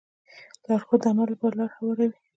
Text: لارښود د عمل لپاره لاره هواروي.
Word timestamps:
لارښود 0.67 0.99
د 1.03 1.05
عمل 1.11 1.27
لپاره 1.33 1.55
لاره 1.59 1.75
هواروي. 1.77 2.17